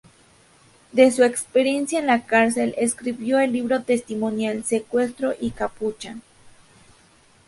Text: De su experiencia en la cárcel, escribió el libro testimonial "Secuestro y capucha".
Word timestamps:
De 0.93 1.11
su 1.11 1.23
experiencia 1.23 1.99
en 1.99 2.07
la 2.07 2.25
cárcel, 2.25 2.73
escribió 2.75 3.37
el 3.37 3.51
libro 3.53 3.83
testimonial 3.83 4.63
"Secuestro 4.63 5.35
y 5.39 5.51
capucha". 5.51 6.17